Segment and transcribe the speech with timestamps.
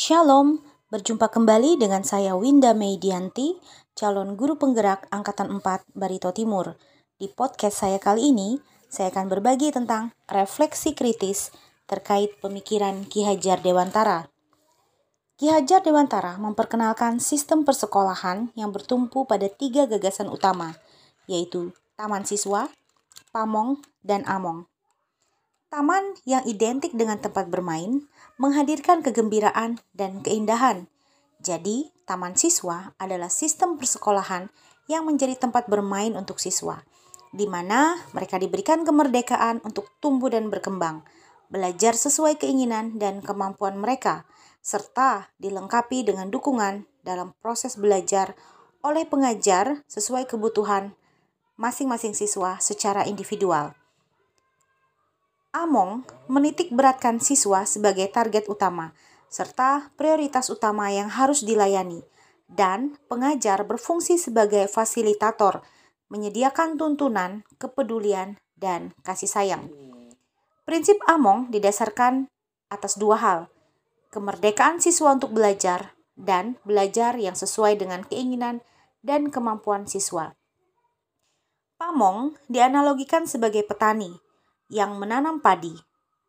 [0.00, 3.60] Shalom, berjumpa kembali dengan saya Winda Meidianti,
[3.92, 6.80] calon guru penggerak Angkatan 4 Barito Timur.
[7.20, 8.56] Di podcast saya kali ini,
[8.88, 11.52] saya akan berbagi tentang refleksi kritis
[11.84, 14.32] terkait pemikiran Ki Hajar Dewantara.
[15.36, 20.80] Ki Hajar Dewantara memperkenalkan sistem persekolahan yang bertumpu pada tiga gagasan utama,
[21.28, 22.72] yaitu Taman Siswa,
[23.36, 24.64] Pamong, dan Among.
[25.70, 28.02] Taman yang identik dengan tempat bermain
[28.42, 30.90] menghadirkan kegembiraan dan keindahan.
[31.38, 34.50] Jadi, taman siswa adalah sistem persekolahan
[34.90, 36.82] yang menjadi tempat bermain untuk siswa,
[37.30, 41.06] di mana mereka diberikan kemerdekaan untuk tumbuh dan berkembang,
[41.54, 44.26] belajar sesuai keinginan dan kemampuan mereka,
[44.58, 48.34] serta dilengkapi dengan dukungan dalam proses belajar
[48.82, 50.98] oleh pengajar sesuai kebutuhan
[51.54, 53.79] masing-masing siswa secara individual.
[55.50, 58.94] Among menitik beratkan siswa sebagai target utama,
[59.26, 62.06] serta prioritas utama yang harus dilayani,
[62.46, 65.66] dan pengajar berfungsi sebagai fasilitator,
[66.06, 69.66] menyediakan tuntunan, kepedulian, dan kasih sayang.
[70.62, 72.30] Prinsip Among didasarkan
[72.70, 73.40] atas dua hal,
[74.14, 78.62] kemerdekaan siswa untuk belajar, dan belajar yang sesuai dengan keinginan
[79.02, 80.30] dan kemampuan siswa.
[81.74, 84.14] Pamong dianalogikan sebagai petani,
[84.70, 85.74] yang menanam padi,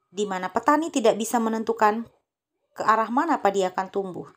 [0.10, 2.04] di mana petani tidak bisa menentukan
[2.76, 4.28] ke arah mana padi akan tumbuh.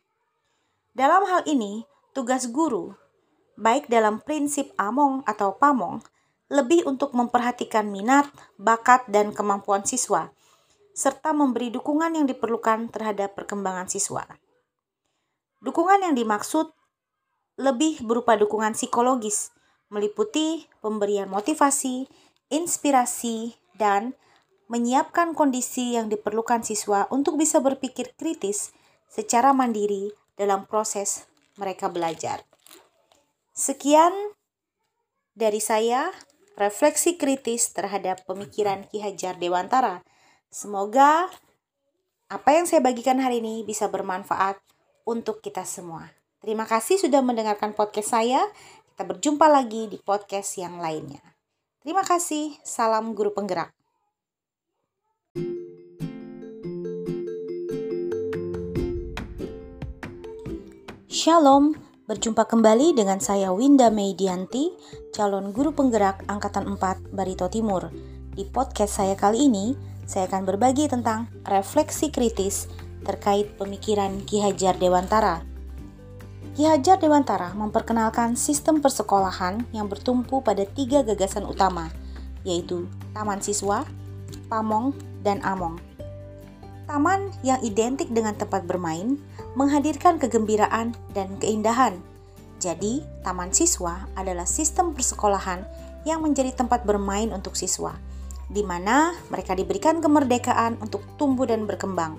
[0.94, 1.82] Dalam hal ini,
[2.14, 2.94] tugas guru,
[3.58, 6.04] baik dalam prinsip among atau pamong,
[6.52, 8.30] lebih untuk memperhatikan minat,
[8.60, 10.30] bakat, dan kemampuan siswa,
[10.94, 14.28] serta memberi dukungan yang diperlukan terhadap perkembangan siswa.
[15.64, 16.70] Dukungan yang dimaksud
[17.58, 19.50] lebih berupa dukungan psikologis,
[19.90, 22.06] meliputi pemberian motivasi,
[22.52, 24.14] inspirasi, dan
[24.70, 28.72] menyiapkan kondisi yang diperlukan siswa untuk bisa berpikir kritis
[29.10, 31.28] secara mandiri dalam proses
[31.60, 32.42] mereka belajar.
[33.54, 34.10] Sekian
[35.34, 36.10] dari saya,
[36.58, 40.02] refleksi kritis terhadap pemikiran Ki Hajar Dewantara.
[40.50, 41.30] Semoga
[42.30, 44.58] apa yang saya bagikan hari ini bisa bermanfaat
[45.06, 46.10] untuk kita semua.
[46.42, 48.42] Terima kasih sudah mendengarkan podcast saya.
[48.94, 51.33] Kita berjumpa lagi di podcast yang lainnya.
[51.84, 52.56] Terima kasih.
[52.64, 53.68] Salam guru penggerak.
[61.12, 61.76] Shalom,
[62.08, 64.72] berjumpa kembali dengan saya Winda Meidianti,
[65.12, 67.92] calon guru penggerak Angkatan 4 Barito Timur.
[68.32, 69.76] Di podcast saya kali ini,
[70.08, 72.64] saya akan berbagi tentang refleksi kritis
[73.04, 75.53] terkait pemikiran Ki Hajar Dewantara
[76.54, 81.90] Ki Hajar Dewantara memperkenalkan sistem persekolahan yang bertumpu pada tiga gagasan utama,
[82.46, 83.82] yaitu Taman Siswa,
[84.46, 84.94] Pamong,
[85.26, 85.82] dan Among.
[86.86, 89.18] Taman yang identik dengan tempat bermain
[89.58, 91.98] menghadirkan kegembiraan dan keindahan.
[92.62, 95.66] Jadi, Taman Siswa adalah sistem persekolahan
[96.06, 97.98] yang menjadi tempat bermain untuk siswa,
[98.46, 102.14] di mana mereka diberikan kemerdekaan untuk tumbuh dan berkembang,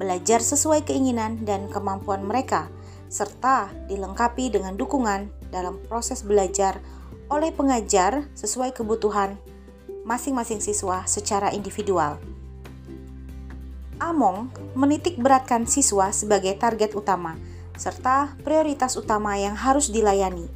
[0.00, 2.64] belajar sesuai keinginan dan kemampuan mereka–
[3.14, 6.82] serta dilengkapi dengan dukungan dalam proses belajar
[7.30, 9.38] oleh pengajar sesuai kebutuhan
[10.02, 12.18] masing-masing siswa secara individual.
[14.02, 17.38] Among menitik beratkan siswa sebagai target utama
[17.78, 20.50] serta prioritas utama yang harus dilayani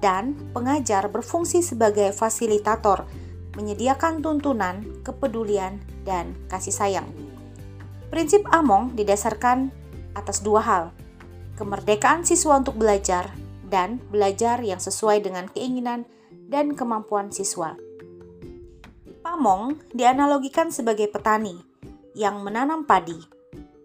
[0.00, 3.08] dan pengajar berfungsi sebagai fasilitator
[3.56, 7.08] menyediakan tuntunan, kepedulian, dan kasih sayang.
[8.08, 9.72] Prinsip Among didasarkan
[10.16, 10.84] atas dua hal,
[11.56, 13.32] kemerdekaan siswa untuk belajar,
[13.72, 16.04] dan belajar yang sesuai dengan keinginan
[16.52, 17.76] dan kemampuan siswa.
[19.24, 21.56] Pamong dianalogikan sebagai petani
[22.12, 23.16] yang menanam padi,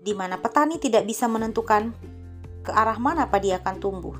[0.03, 1.95] di mana petani tidak bisa menentukan
[2.67, 4.17] ke arah mana padi akan tumbuh.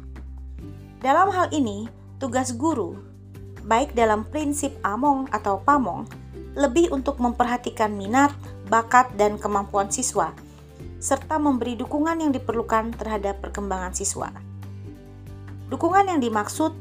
[1.04, 2.96] Dalam hal ini, tugas guru,
[3.68, 6.08] baik dalam prinsip among atau pamong,
[6.56, 8.32] lebih untuk memperhatikan minat,
[8.72, 10.32] bakat, dan kemampuan siswa–
[10.98, 14.34] serta memberi dukungan yang diperlukan terhadap perkembangan siswa.
[15.68, 16.74] Dukungan yang dimaksud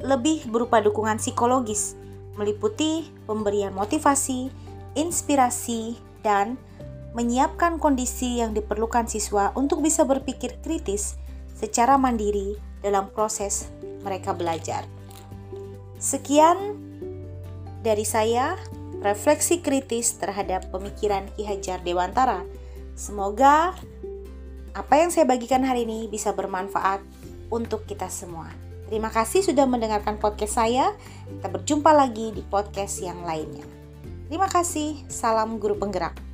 [0.00, 1.96] lebih berupa dukungan psikologis,
[2.36, 4.52] meliputi pemberian motivasi,
[4.94, 6.60] inspirasi, dan
[7.16, 11.16] menyiapkan kondisi yang diperlukan siswa untuk bisa berpikir kritis
[11.56, 13.72] secara mandiri dalam proses
[14.04, 14.84] mereka belajar.
[15.96, 16.76] Sekian
[17.80, 18.60] dari saya,
[19.00, 22.44] refleksi kritis terhadap pemikiran Ki Hajar Dewantara
[22.96, 23.76] Semoga
[24.72, 27.04] apa yang saya bagikan hari ini bisa bermanfaat
[27.52, 28.48] untuk kita semua.
[28.88, 30.96] Terima kasih sudah mendengarkan podcast saya.
[31.28, 33.68] Kita berjumpa lagi di podcast yang lainnya.
[34.32, 35.06] Terima kasih.
[35.12, 36.25] Salam guru penggerak.